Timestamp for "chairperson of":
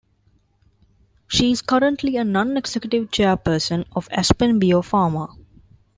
3.11-4.09